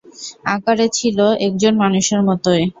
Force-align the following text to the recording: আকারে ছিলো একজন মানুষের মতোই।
আকারে 0.53 0.87
ছিলো 0.97 1.25
একজন 1.47 1.73
মানুষের 1.83 2.21
মতোই। 2.27 2.63